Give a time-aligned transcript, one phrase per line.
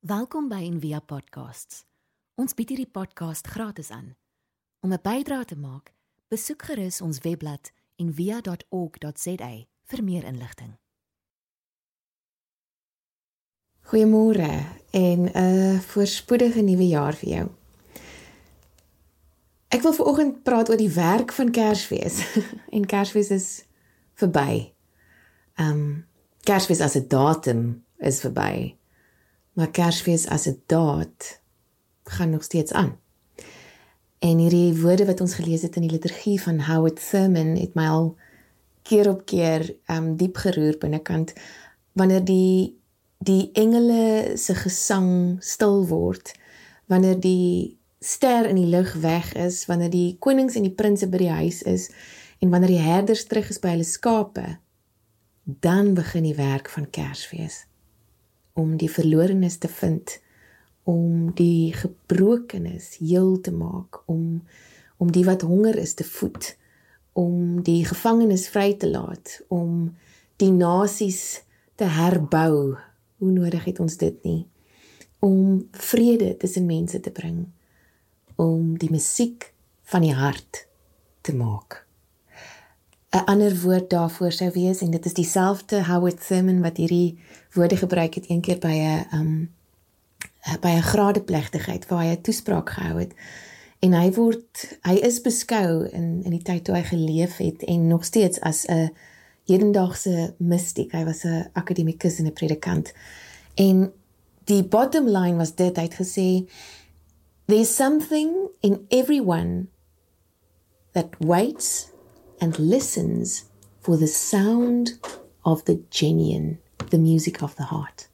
[0.00, 1.82] Welkom by Envia Podcasts.
[2.40, 4.14] Ons bied hierdie podcast gratis aan.
[4.80, 5.92] Om 'n bydrae te maak,
[6.28, 9.50] besoek gerus ons webblad en via.org.za
[9.84, 10.78] vir meer inligting.
[13.80, 17.48] Goeiemôre en 'n uh, voorspoedige nuwe jaar vir jou.
[19.68, 22.24] Ek wil veraloggend praat oor die werk van Kersfees.
[22.76, 23.64] en Kersfees is
[24.14, 24.72] verby.
[25.54, 26.06] Ehm um,
[26.40, 28.79] Kersfees as 'n datum is verby.
[29.60, 31.40] Maar Kersfees as 'n daad
[32.04, 32.98] gaan nog steeds aan.
[34.18, 37.86] En hierdie woorde wat ons gelees het in die liturgie van Howard Thurman het my
[37.86, 38.16] al
[38.82, 41.32] keer op keer um diep geroer binnekant
[41.92, 42.80] wanneer die
[43.18, 46.32] die engele se gesang stil word
[46.86, 51.16] wanneer die ster in die lug weg is wanneer die konings en die prinses by
[51.16, 51.90] die huis is
[52.38, 54.58] en wanneer die herders terug is by hulle skape
[55.44, 57.66] dan begin die werk van Kersfees
[58.52, 60.18] om die verlorenes te vind
[60.82, 64.42] om die gebrokenes heel te maak om
[65.00, 66.56] om die wat honger is te voed
[67.12, 69.96] om die gevangenes vry te laat om
[70.40, 71.42] die nasies
[71.74, 72.76] te herbou.
[73.20, 74.46] Hoe nodig het ons dit nie?
[75.20, 77.46] Om vrede tussen mense te bring
[78.40, 79.52] om die musiek
[79.92, 80.66] van die hart
[81.20, 81.84] te maak
[83.10, 87.18] 'n ander woord daarvoor sou wees en dit is dieselfde Howard Thurman wat hierdie
[87.52, 89.50] woorde gebruik het een keer by 'n um
[90.60, 93.12] by 'n gradeplegtigheid waar hy 'n toespraak gehou het.
[93.78, 97.86] En hy word hy is beskou in in die tyd toe hy geleef het en
[97.86, 98.90] nog steeds as 'n
[99.46, 100.92] hedendaagse mystiek.
[100.92, 102.92] Hy was 'n akademikus en 'n predikant.
[103.54, 103.92] En
[104.44, 105.76] die bottom line was dit.
[105.76, 106.48] Hy het gesê
[107.46, 109.66] there's something in everyone
[110.92, 111.89] that waits
[112.40, 113.44] and listens
[113.80, 114.98] for the sound
[115.44, 116.58] of the genuine,
[116.90, 118.08] the music of the heart.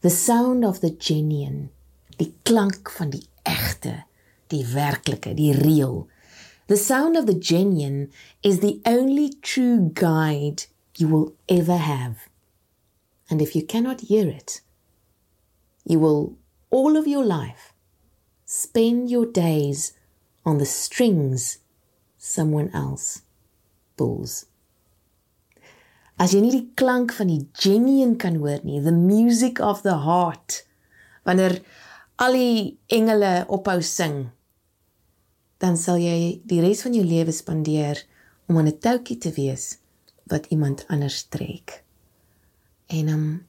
[0.00, 1.70] The sound of the genuine,
[2.18, 4.04] die klank van die egte,
[4.48, 6.08] die werklike, die real.
[6.66, 8.10] The sound of the genuine
[8.42, 10.64] is the only true guide
[10.96, 12.28] you will ever have.
[13.30, 14.60] And if you cannot hear it,
[15.84, 16.36] you will
[16.70, 17.72] all of your life
[18.44, 19.92] spend your days
[20.44, 21.58] on the strings
[22.18, 23.22] someone else
[23.94, 24.44] pulls.
[26.16, 29.96] As jy nie die klank van die genuine kan hoor nie, the music of the
[30.04, 30.62] heart,
[31.26, 31.60] wanneer
[32.22, 34.30] al die engele ophou sing,
[35.62, 38.02] dan sal jy die res van jou lewe spandeer
[38.48, 39.78] om aan 'n toukie te wees
[40.26, 41.82] wat iemand anders trek.
[42.86, 43.46] En um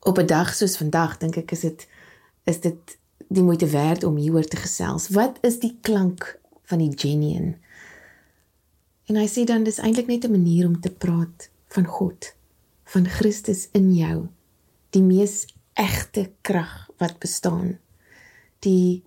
[0.00, 1.88] op 'n dag soos vandag dink ek is dit
[2.44, 2.98] is dit
[3.28, 5.08] die moeite werd om hieroor te gesels.
[5.08, 7.58] Wat is die klank van die genuine?
[9.06, 12.34] En hy sê dan dis eintlik net 'n manier om te praat van God,
[12.84, 14.28] van Christus in jou,
[14.90, 17.78] die mees egte krag wat bestaan.
[18.58, 19.02] Die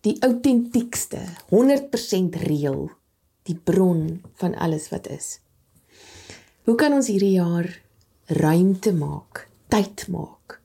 [0.00, 2.90] die autentiekste, 100% reël,
[3.42, 5.40] die bron van alles wat is.
[6.64, 7.82] Hoe kan ons hierdie jaar
[8.26, 10.60] ruimte maak, tyd maak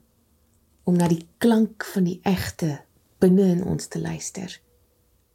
[0.84, 2.84] om na die klank van die egte
[3.20, 4.62] binne in ons te luister?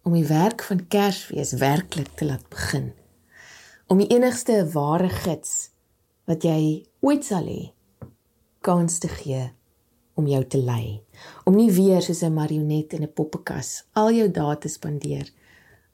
[0.02, 2.92] Om die werk van Kersfees werklik te laat begin
[3.88, 5.70] om die enigste ware gids
[6.28, 7.70] wat jy ooit sal hê
[8.64, 9.46] kans te gee
[10.18, 11.00] om jou te lei.
[11.46, 15.30] Om nie weer soos 'n marionet in 'n poppekas al jou dae te spandeer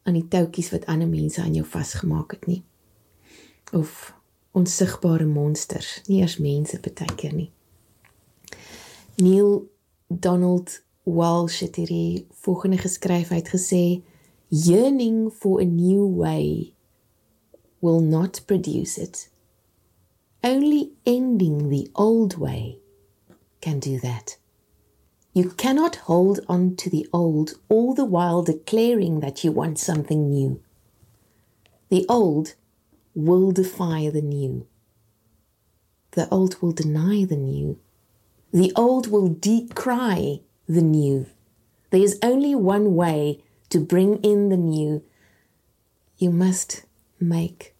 [0.03, 2.62] aan die toutjies wat ander mense aan jou vasgemaak het nie.
[3.72, 4.15] Of
[4.53, 7.50] onsigbare monsters nie eers mense baie keer nie.
[9.16, 9.71] Neil
[10.09, 13.28] Donald Walsh het hierdie volgende geskryf.
[13.28, 14.03] Hy het gesê
[14.49, 16.74] yearning for a new way
[17.84, 19.28] will not produce it.
[20.43, 22.78] Only ending the old way
[23.61, 24.39] can do that.
[25.34, 30.31] You cannot hold on to the old all the while declaring that you want something
[30.31, 30.62] new.
[31.91, 32.55] The old
[33.15, 34.66] will defy the new.
[36.12, 37.78] The old will deny the new.
[38.51, 41.27] The old will decry the new.
[41.91, 45.04] There is only one way to bring in the new.
[46.16, 46.86] You must
[47.21, 47.73] make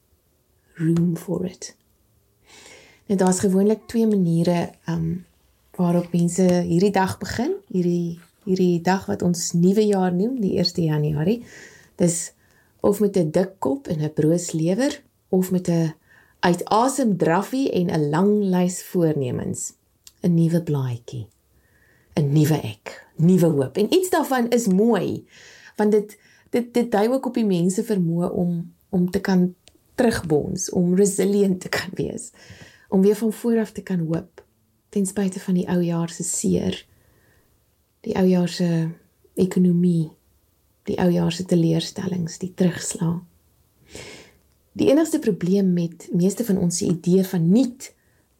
[0.75, 1.77] room for it.
[3.07, 5.25] Net daar's gewoonlik twee maniere um
[5.75, 10.83] waarop mense hierdie dag begin, hierdie hierdie dag wat ons nuwe jaar noem, die 1
[10.85, 11.45] Januarie.
[11.97, 12.33] Dis
[12.81, 15.95] of met 'n dik kop en 'n broos lewer of met 'n
[16.41, 19.73] uitasem draffie en 'n lang lys voornemens.
[20.23, 21.27] 'n Nuwe blaadjie.
[22.15, 23.77] 'n Nuwe ek, nuwe hoop.
[23.77, 25.27] En iets daarvan is mooi
[25.77, 26.19] want dit
[26.51, 29.55] dit dit dui ook op die mense vermoë om om te kan
[29.95, 32.31] terugbons om resilient te kan wees
[32.89, 34.45] om weer van voor af te kan hoop
[34.95, 36.77] ten spyte van die ou jaar se seer,
[38.07, 38.69] die ou jaar se
[39.35, 40.13] ekonomie,
[40.87, 43.25] die ou jaar se teleurstellings, die terugslag.
[44.79, 47.91] Die enigste probleem met meeste van ons se idee van nuut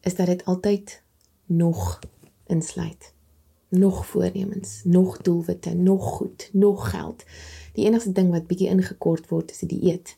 [0.07, 1.01] is dat dit altyd
[1.45, 1.99] nog
[2.47, 3.11] insluit.
[3.69, 7.23] Nog voornemens, nog doelwitte, nog goed, nog geld.
[7.73, 10.15] Die enigste ding wat bietjie ingekort word is die dieet.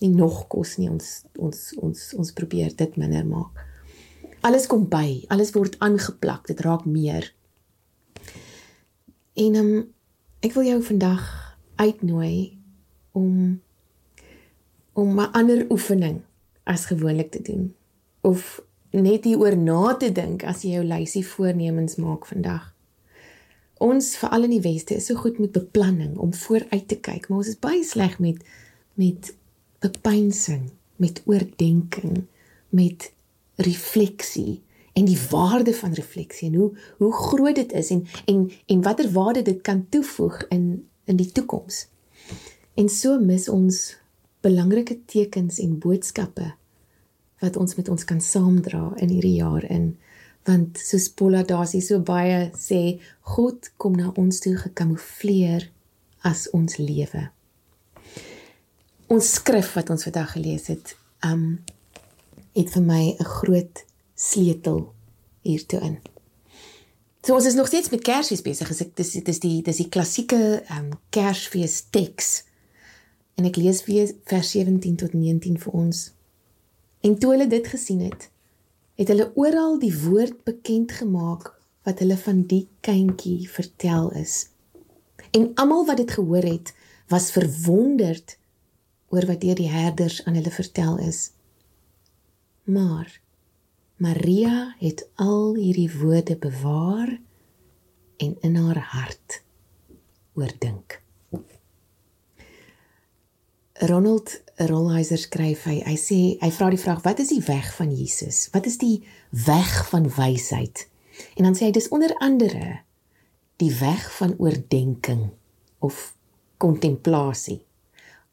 [0.00, 3.66] Nie nog kos nie, ons ons ons ons probeer dit minder maak.
[4.40, 7.26] Alles kom by, alles word aangeplak, dit raak meer.
[9.36, 9.74] En um,
[10.40, 11.26] ek wil jou vandag
[11.76, 12.56] uitnooi
[13.12, 13.60] om
[14.92, 16.20] om 'n ander oefening
[16.64, 17.74] as gewoonlik te doen
[18.20, 18.60] of
[18.90, 22.74] net hieroor na te dink as jy jou lysie voornemens maak vandag.
[23.80, 27.38] Ons veral in die weste is so goed met beplanning om vooruit te kyk, maar
[27.38, 28.42] ons is baie sleg met
[28.94, 29.32] met
[29.80, 32.24] bepeinsing, met oordeenking,
[32.68, 33.12] met
[33.60, 34.60] refleksie
[34.92, 39.10] en die waarde van refleksie en hoe hoe groot dit is en en en watter
[39.12, 41.86] waarde dit kan toevoeg in in die toekoms.
[42.74, 43.96] En so mis ons
[44.40, 46.52] belangrike tekens en boodskappe
[47.40, 49.96] wat ons met ons kan saamdra in hierdie jaar in
[50.48, 53.00] want soos Paula daarsie so baie sê
[53.34, 55.68] God kom na ons toe gekamoufleer
[56.24, 57.28] as ons lewe.
[59.10, 60.94] Ons skrif wat ons vandag gelees het,
[61.26, 61.60] um
[62.54, 63.84] het vir my 'n groot
[64.14, 64.94] sleutel
[65.42, 65.98] hiertoe in.
[67.22, 68.68] So ons is nog steeds met Kersfees besig.
[68.94, 72.44] Dis dis die dis die klassieke um Kersfees teks
[73.40, 76.00] En ek lees weer vers 17 tot 19 vir ons.
[77.00, 78.26] En toe hulle dit gesien het,
[79.00, 81.46] het hulle oral die woord bekend gemaak
[81.88, 84.50] wat hulle van die kindjie vertel is.
[85.32, 86.74] En almal wat dit gehoor het,
[87.08, 88.36] was verwonderd
[89.10, 91.32] oor wat deur die herders aan hulle vertel is.
[92.70, 93.10] Maar
[94.00, 97.18] Maria het al hierdie woorde bewaar
[98.16, 99.42] en in haar hart
[100.34, 101.00] oordink.
[103.80, 107.92] Ronald Rolheiser skryf hy hy sê hy vra die vraag wat is die weg van
[107.96, 108.48] Jesus?
[108.52, 109.00] Wat is die
[109.46, 110.84] weg van wysheid?
[111.36, 112.82] En dan sê hy dis onder andere
[113.60, 115.30] die weg van oordeenking
[115.84, 116.12] of
[116.60, 117.62] kontemplasie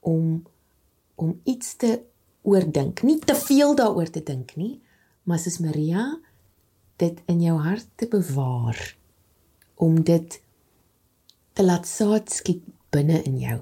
[0.04, 0.44] om
[1.18, 1.98] om iets te
[2.48, 4.78] oordink, nie te veel daaroor te dink nie,
[5.28, 6.06] maar soos Maria
[7.02, 8.80] dit in jou hart te bewaar
[9.76, 10.38] om dit
[11.58, 13.58] te laat saad skiet binne in jou.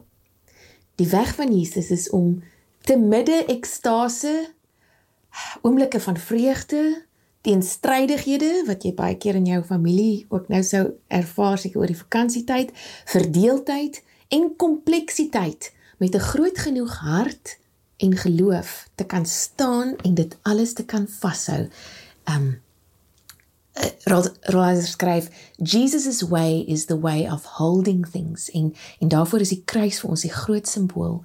[0.99, 2.43] Die weg van Jesus is om
[2.87, 4.35] te midde ekstase,
[5.65, 6.83] oomblikke van vreugde,
[7.45, 11.99] teenstrydighede wat jy baie keer in jou familie ook nou sou ervaar seker oor die
[11.99, 12.71] vakansietyd,
[13.11, 14.01] verdeeldheid
[14.33, 17.57] en kompleksiteit met 'n groot genoeg hart
[17.97, 21.69] en geloof te kan staan en dit alles te kan vashou.
[22.23, 22.63] Um
[24.41, 28.49] Rosa skryf Jesus's way is the way of holding things.
[28.51, 31.23] En en daarvoor is die kruis vir ons die groot simbool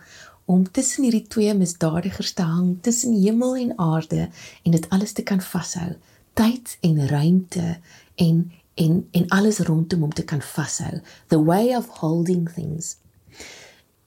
[0.51, 4.29] om tussen hierdie twee misdadigers te hang tussen hemel en aarde
[4.63, 5.93] en dit alles te kan vashou
[6.39, 7.79] tyd en ruimte
[8.15, 8.41] en
[8.75, 12.97] en en alles rondom hom te kan vashou the way of holding things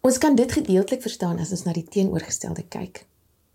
[0.03, 3.05] ons kan dit gedeeltelik verstaan as ons na die teenoorgestelde kyk.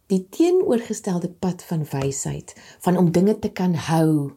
[0.08, 2.54] Die teenoorgestelde pad van wysheid
[2.84, 4.32] van om dinge te kan hou.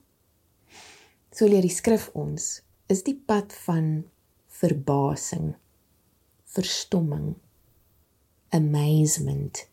[1.31, 2.57] So leer die skrif ons
[2.91, 4.03] is die pad van
[4.61, 5.53] verbasing,
[6.51, 7.37] verstomming,
[8.51, 9.63] amazement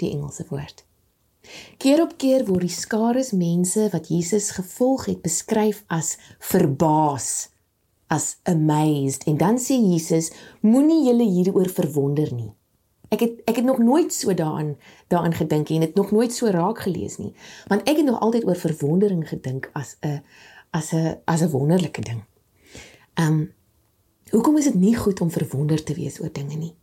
[0.00, 0.80] die Engelse woord.
[1.76, 7.50] Keer op keer word die skares mense wat Jesus gevolg het beskryf as verbaas,
[8.06, 10.30] as amazed en dan sê Jesus
[10.60, 12.52] moenie julle hieroor verwonder nie.
[13.12, 14.76] Ek het ek het nog nooit so daaraan
[15.08, 17.32] daaraan gedink en het nog nooit so raak gelees nie
[17.68, 20.22] want ek het nog altyd oor verwondering gedink as 'n
[20.70, 22.24] as 'n as 'n wonderlike ding.
[23.14, 23.52] Um
[24.30, 26.74] hoekom is dit nie goed om verwonder te wees oor dinge nie?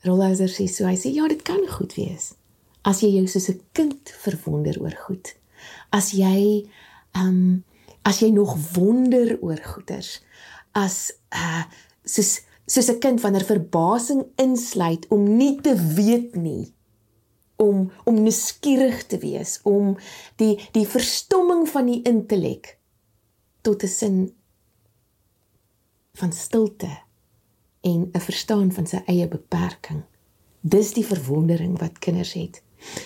[0.00, 2.34] Rollhauser sê so, hy sê ja, dit kan goed wees.
[2.82, 5.36] As jy jou soos 'n kind verwonder oor goed.
[5.90, 6.68] As jy
[7.14, 7.64] um
[8.02, 10.20] as jy nog wonder oor goeders.
[10.72, 11.64] As uh
[12.04, 16.72] soos soos 'n kind wanneer verbasing insluit om nie te weet nie
[17.60, 19.96] om om nuuskierig te wees, om
[20.36, 22.78] die die verstomming van die intellek
[23.60, 24.16] tot 'n sin
[26.12, 26.92] van stilte
[27.80, 30.02] en 'n verstaan van sy eie beperking.
[30.60, 32.62] Dis die verwondering wat kinders het.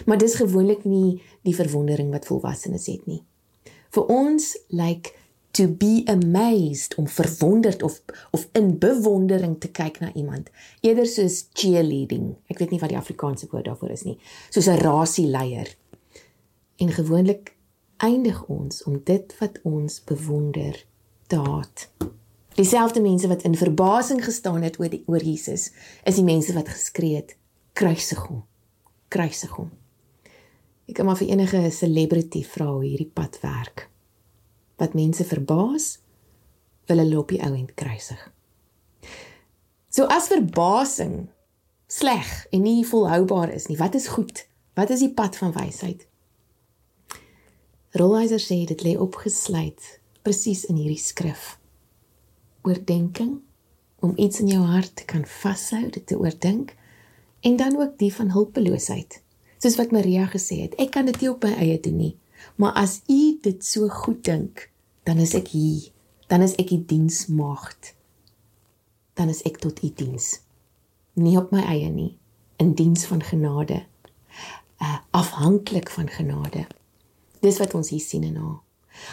[0.06, 3.22] Maar dis gewoonlik nie die verwondering wat volwassenes het nie.
[3.94, 5.14] Vir ons lyk like
[5.54, 8.00] to be amazed om verwonderd of
[8.34, 10.50] of in bewondering te kyk na iemand
[10.82, 14.16] eerder soos cheerleading ek weet nie wat die Afrikaanse woord daarvoor is nie
[14.50, 15.70] soos 'n rasieleier
[16.82, 17.54] en gewoonlik
[17.96, 20.86] eindig ons om dit wat ons bewonder
[21.26, 21.88] te haat.
[22.54, 25.70] Dieselfde mense wat in verbasing gestaan het oor die oor Jesus,
[26.04, 27.36] is die mense wat geskree het:
[27.72, 28.44] kruisig hom.
[29.08, 29.70] Kruisig hom.
[30.84, 33.88] Ek kan maar vir enige celebrity vra hoe hierdie pad werk.
[34.80, 35.98] Wat mense verbaas,
[36.86, 38.20] wil hulle op die ouend kruisig.
[39.88, 41.28] So as verbasing
[41.88, 44.44] sleg en nie volhoubaar is nie, wat is goed?
[44.74, 46.04] Wat is die pad van wysheid?
[47.94, 49.84] Rolheiser sê dit lê opgesluit
[50.26, 51.54] presies in hierdie skrif.
[52.66, 53.38] Oordenking
[54.04, 56.74] om iets in jou hart te kan vashou, dit te oordink
[57.44, 59.23] en dan ook die van hulpeloosheid
[59.64, 62.12] soos wat Maria gesê het, ek kan dit nie op my eie doen nie.
[62.60, 64.68] Maar as u dit so goed dink,
[65.08, 65.88] dan is ek hier.
[66.28, 67.94] Dan is ek die diensmaagd.
[69.16, 70.38] Dan is ek tot u diens.
[71.16, 72.14] Nie op my eie nie,
[72.60, 73.84] in diens van genade.
[74.82, 76.66] Uh afhanklik van genade.
[77.44, 78.60] Dis wat ons hier sien en haar.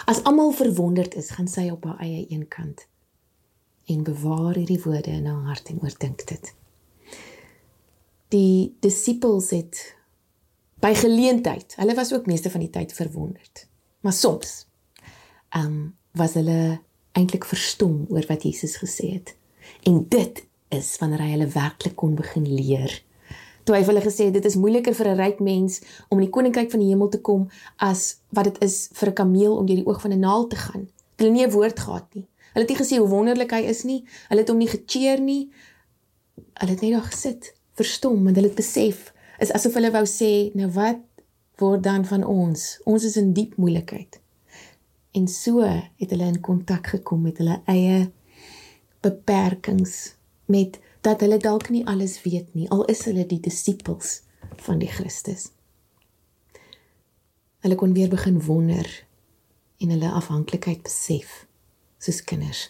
[0.10, 2.88] As almal verwonderd is, gaan sy op haar eie een kant
[3.91, 6.51] en bewaar hierdie woorde in haar hart en oordink dit.
[8.31, 9.81] Die disippels het
[10.81, 11.75] by geleentheid.
[11.77, 13.67] Hulle was ook meeste van die tyd verwonderd.
[14.01, 14.67] Maar soms
[15.50, 16.81] ehm um, was hulle
[17.15, 19.35] eintlik verstom oor wat Jesus gesê het.
[19.83, 23.03] En dit is wanneer hy hulle werklik kon begin leer.
[23.63, 26.33] Toe hy hulle gesê het dit is moeiliker vir 'n ryk mens om in die
[26.33, 29.81] koninkryk van die hemel te kom as wat dit is vir 'n kameel om deur
[29.83, 30.89] die oog van 'n naald te gaan.
[31.15, 32.27] Hulle nie 'n woord gehad nie.
[32.53, 34.03] Hulle het nie gesê hoe wonderlik hy is nie.
[34.27, 35.51] Hulle het hom nie gecheer nie.
[36.53, 40.51] Hulle het net daar gesit, verstom, en hulle het besef is asof hulle wou sê,
[40.57, 41.01] nou wat
[41.62, 42.77] word dan van ons?
[42.89, 44.19] Ons is in diep moeilikheid.
[45.17, 48.12] En so het hulle in kontak gekom met hulle eie
[49.01, 50.13] beperkings
[50.51, 54.21] met dat hulle dalk nie alles weet nie, al is hulle die disippels
[54.67, 55.50] van die Christus.
[57.65, 58.88] Hulle kon weer begin wonder
[59.81, 61.45] en hulle afhanklikheid besef
[62.01, 62.69] soos kinders.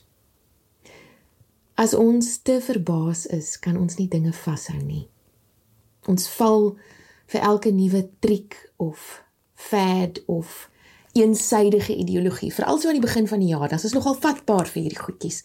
[1.75, 5.10] As ons te verbaas is, kan ons nie dinge vashou nie.
[6.09, 6.75] Ons val
[7.31, 10.69] vir elke nuwe triek of fad of
[11.13, 14.85] eensydige ideologie, veral so aan die begin van die jaar, dan is nogal vatbaar vir
[14.85, 15.43] hierdie goedjies.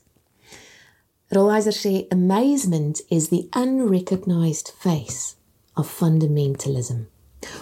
[1.34, 5.34] Rolheiser sê amazement is the unrecognized face
[5.74, 7.06] of fundamentalism.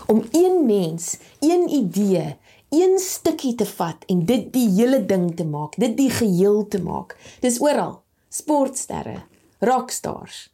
[0.06, 2.36] Om een mens, een idee,
[2.68, 6.82] een stukkie te vat en dit die hele ding te maak, dit die geheel te
[6.82, 7.16] maak.
[7.40, 8.02] Dis oral.
[8.28, 9.22] Sportsterre,
[9.58, 10.53] rockstars,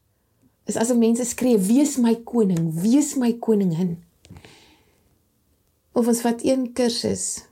[0.71, 3.97] is asof mense skree wees my koning, wees my koningin.
[5.93, 7.43] Of ons vat een kursus,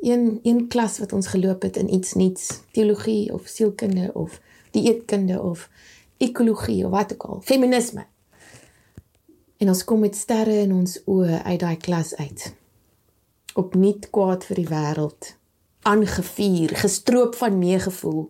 [0.00, 4.38] een een klas wat ons geloop het in iets nuuts, teologie of sielkunde of
[4.70, 5.66] dieetkunde of
[6.22, 8.06] ekologie of wat ook al, feminisme.
[9.58, 12.52] En ons kom met sterre in ons oë uit daai klas uit.
[13.58, 15.34] Opnuut kwaad vir die wêreld,
[15.82, 18.28] aangevuur, gestroop van meegevoel,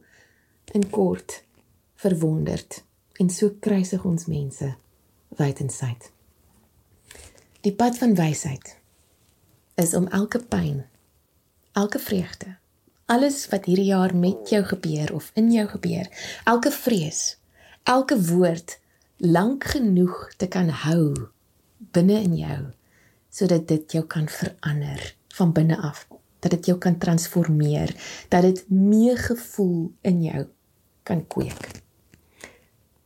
[0.73, 1.43] in kort
[2.01, 2.81] verwonderd
[3.21, 4.67] en so kruisig ons mense
[5.37, 6.07] wyd en suid.
[7.61, 8.77] Die pad van wysheid
[9.81, 10.87] is om elke pyn,
[11.77, 12.55] elke vreugde,
[13.13, 16.09] alles wat hierdie jaar met jou gebeur of in jou gebeur,
[16.49, 17.37] elke vrees,
[17.85, 18.79] elke woord
[19.21, 21.13] lank genoeg te kan hou
[21.93, 22.61] binne in jou
[23.31, 25.05] sodat dit jou kan verander
[25.37, 26.07] van binne af,
[26.43, 27.93] dat dit jou kan transformeer,
[28.33, 30.43] dat dit meegevoel in jou
[31.07, 31.69] kan kweek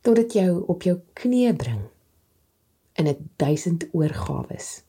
[0.05, 1.81] tot dit jou op jou knieë bring
[2.95, 4.83] in 'n duisend oorgawes.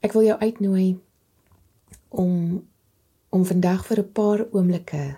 [0.00, 0.98] Ek wil jou uitnooi
[2.08, 2.66] om
[3.28, 5.16] om vandag vir 'n paar oomblikke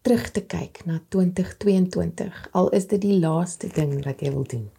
[0.00, 4.70] terug te kyk na 2022 al is dit die laaste ding wat jy wil doen.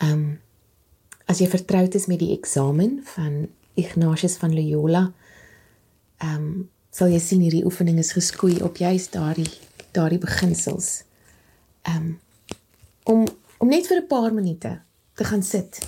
[0.00, 0.40] Um
[1.26, 5.12] as jy vertroud is met die eksamen van Ignatius van Loyola,
[6.18, 9.48] um sal jy sien hierdie oefening is geskoei op juist daardie
[9.96, 11.04] daardie beginsels.
[11.88, 12.18] Um
[13.08, 13.24] om
[13.58, 14.80] om net vir 'n paar minute
[15.14, 15.80] te gaan sit.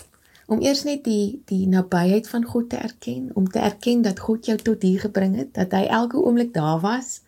[0.46, 4.46] Om eers net die die nabyheid van God te erken, om te erken dat God
[4.46, 7.20] jou tot hier gebring het, dat hy elke oomblik daar was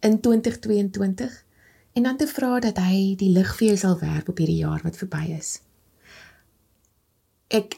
[0.00, 1.44] in 2022
[1.92, 4.80] en dan te vra dat hy die lig vir jou sal werp op hierdie jaar
[4.82, 5.60] wat verby is.
[7.48, 7.76] Ek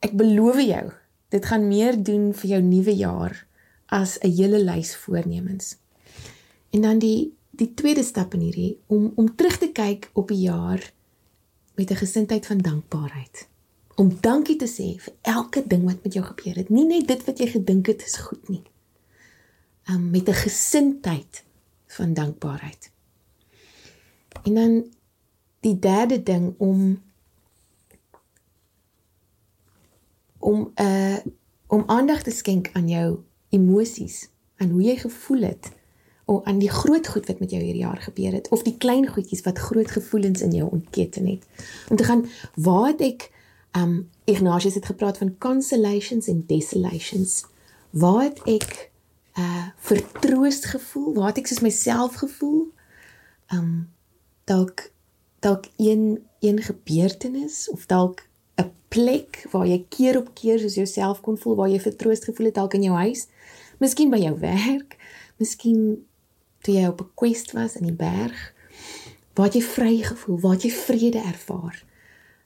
[0.00, 0.92] ek beloof jou,
[1.28, 3.46] dit gaan meer doen vir jou nuwe jaar
[3.90, 5.76] as 'n hele lys voornemens.
[6.70, 10.46] En dan die die tweede stap in hierdie om om terug te kyk op die
[10.46, 10.92] jaar
[11.74, 13.48] met 'n gesindheid van dankbaarheid.
[13.94, 17.24] Om dankie te sê vir elke ding wat met jou gebeur het, nie net dit
[17.24, 18.62] wat jy gedink het is goed nie.
[19.84, 21.44] Um met 'n gesindheid
[21.86, 22.90] van dankbaarheid.
[24.42, 24.92] En dan
[25.60, 27.02] die derde ding om
[30.38, 31.18] om 'n uh,
[31.66, 35.70] om aandag te skenk aan jou emosies, aan hoe jy gevoel het
[36.30, 39.06] of aan die groot goed wat met jou hierdie jaar gebeur het of die klein
[39.06, 41.46] goedjies wat groot gevoelens in jou ontketen het.
[41.88, 43.30] Om te gaan waar het ek
[43.78, 47.44] um Ignatius het gepraat van consolations en desolations.
[47.90, 48.90] Waar het ek
[49.38, 51.14] uh vertroost gevoel?
[51.14, 52.70] Waar het ek soos myself gevoel?
[53.54, 53.90] Um
[54.44, 54.90] dalk
[55.40, 58.26] dalk een een gebeurtenis of dalk
[58.90, 62.58] plek waar jy keer op keer soos jouself kon voel waar jy vertroost gevoel het
[62.58, 63.28] dalk in jou huis,
[63.78, 64.96] miskien by jou werk,
[65.38, 66.02] miskien
[66.66, 68.54] toe jy op 'n quest was in die berg,
[69.34, 71.84] waar jy vry gevoel, waar jy vrede ervaar?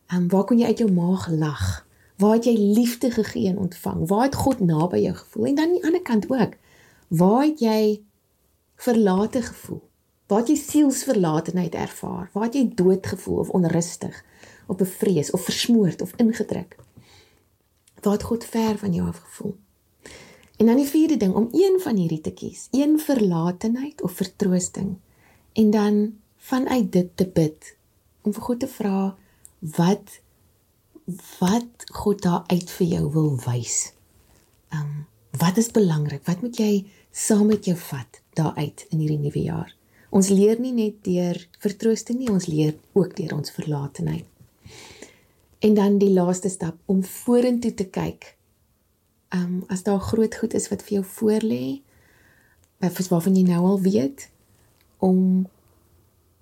[0.07, 1.87] En waar kon jy uit jou maag lag?
[2.19, 4.07] Waar het jy liefde gegee en ontvang?
[4.09, 5.47] Waar het God naby jou gevoel?
[5.47, 6.53] En dan aan die ander kant ook,
[7.09, 8.03] waar het jy
[8.77, 9.83] verlate gevoel?
[10.27, 12.31] Waar het jy sielsverlatenheid ervaar?
[12.33, 14.25] Waar het jy dood gevoel of onrustig
[14.67, 16.77] of bevrees of versmoord of ingedruk?
[18.01, 19.57] Waar het God ver van jou af gevoel?
[20.57, 24.97] En dan die vierde ding om een van hierdie te kies, een verlatenheid of vertroosting
[25.53, 27.77] en dan vanuit dit te bid
[28.23, 29.17] om vir God te vra
[29.77, 30.21] wat
[31.39, 33.93] wat God daar uit vir jou wil wys.
[34.73, 35.05] Um
[35.35, 36.23] wat is belangrik?
[36.27, 39.73] Wat moet jy saam met jou vat daaruit in hierdie nuwe jaar?
[40.15, 44.29] Ons leer nie net deur vertroosting nie, ons leer ook deur ons verlatenheid.
[45.65, 48.35] En dan die laaste stap om vorentoe te kyk.
[49.33, 51.65] Um as daar groot goed is wat vir jou voorlê,
[52.85, 54.29] wat waarvan jy nou al weet
[55.01, 55.47] om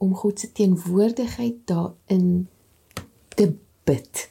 [0.03, 2.49] om God se teenwoordigheid daarin
[3.29, 3.53] te
[3.87, 4.31] bid.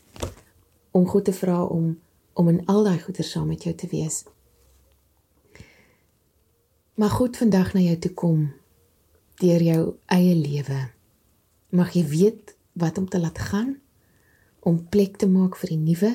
[0.92, 1.94] Om God te vra om
[2.34, 4.24] om in al daai goeie saam met jou te wees.
[7.00, 8.50] Maar God vandag na jou toe kom
[9.40, 10.82] deur jou eie lewe.
[11.70, 13.81] Mag jy weet wat om te laat gaan
[14.62, 16.12] om plek te maak vir die nuwe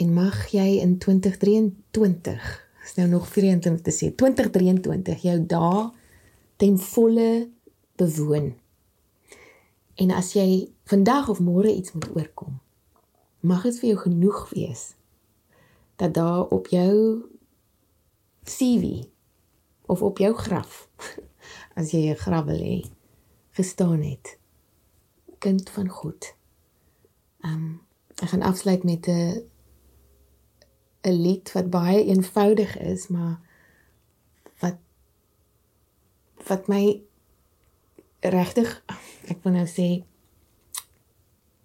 [0.00, 2.48] en mag jy in 2023
[2.84, 5.82] is nou nog vreemd om te sê 2023 jou dae
[6.60, 7.48] ten volle
[8.00, 8.50] bewoon.
[10.00, 12.58] En as jy vandag of môre iets moet oorkom,
[13.40, 14.84] mag dit vir jou genoeg wees
[16.00, 17.20] dat daar op jou
[18.48, 19.04] CV
[19.86, 20.88] of op jou graf
[21.78, 22.80] as jy 'n graf wil hê
[23.56, 24.38] gestaan het
[25.38, 26.39] kind van God.
[27.40, 27.80] Ehm um,
[28.20, 29.50] ek gaan afsluit met 'n
[31.02, 33.40] 'n lied wat baie eenvoudig is, maar
[34.58, 34.76] wat
[36.46, 37.02] wat my
[38.20, 38.82] regtig
[39.28, 40.04] ek wil nou sê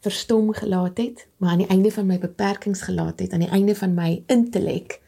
[0.05, 3.75] verstom gelaat het, maar aan die einde van my beperkings gelaat het, aan die einde
[3.75, 5.01] van my intellek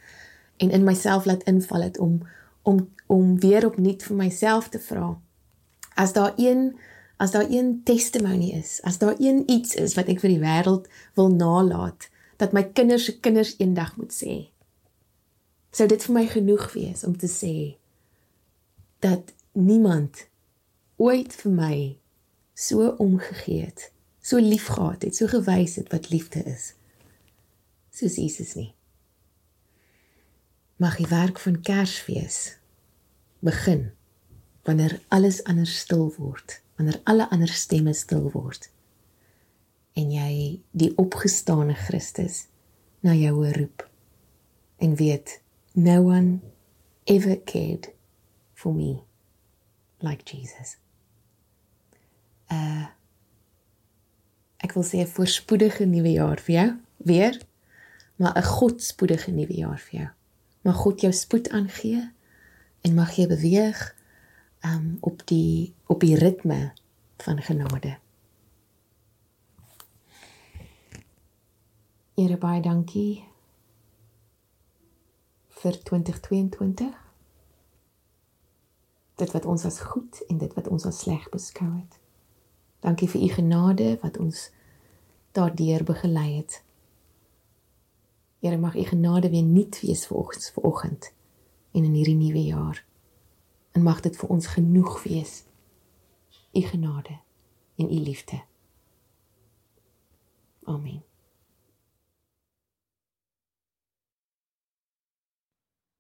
[0.58, 2.22] en in myself laat inval het om
[2.62, 5.14] om om weer opnuut vir myself te vra.
[5.96, 6.76] As daar een
[7.18, 10.86] as daar een testimony is, as daar een iets is wat ek vir die wêreld
[11.18, 14.36] wil nalat, dat my kinders se kinders eendag moet sê.
[15.74, 17.56] Sou dit vir my genoeg wees om te sê
[19.02, 20.28] dat niemand
[21.02, 21.78] ooit vir my
[22.58, 23.90] so omgegee het,
[24.22, 26.74] so liefgehad het, so gewys het wat liefde is.
[27.94, 28.72] Soos Jesus nie.
[30.78, 32.58] Mag die werk van Kersfees
[33.42, 33.97] begin
[34.68, 38.68] wanneer alles anders stil word, wanneer alle ander stemme stil word
[39.98, 40.32] en jy
[40.78, 42.46] die opgestane Christus
[43.06, 43.86] na jou roep
[44.84, 45.40] en weet
[45.74, 46.40] no one
[47.10, 47.90] ever cared
[48.54, 49.00] for me
[50.06, 50.78] like Jesus.
[52.52, 52.94] Uh
[54.58, 57.36] ek wil sê 'n voorspoedige nuwe jaar vir jou weer,
[58.18, 60.10] maar 'n godspoedige nuwe jaar vir jou.
[60.62, 62.12] Mag God jou spoed aangee
[62.82, 63.96] en mag jy beweeg
[64.76, 66.74] um op die op die ritme
[67.18, 67.98] van genade.
[72.16, 73.26] Here baie dankie
[75.48, 76.96] vir 2022.
[79.18, 82.00] Dit wat ons as goed en dit wat ons as sleg beskou het.
[82.80, 84.50] Dankie vir u genade wat ons
[85.32, 86.62] daardeur begelei het.
[88.40, 91.12] Here mag u genade weer nuut wees vir ons vanoggend
[91.72, 92.87] en in hierdie nuwe jaar.
[93.78, 95.44] En mag dit vir ons genoeg wees.
[96.54, 97.20] U genade
[97.76, 98.40] en u liefde.
[100.64, 101.04] Amen.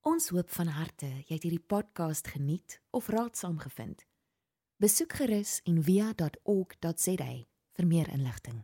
[0.01, 4.07] Ons hoop van harte jy het hierdie podcast geniet of raadsaam gevind.
[4.81, 7.29] Besoek gerus en via.ok.za
[7.77, 8.63] vir meer inligting.